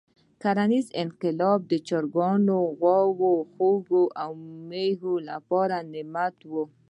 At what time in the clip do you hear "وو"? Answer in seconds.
6.51-6.63